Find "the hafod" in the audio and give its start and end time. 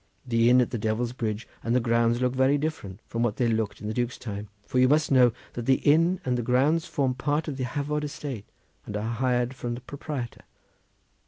7.57-8.03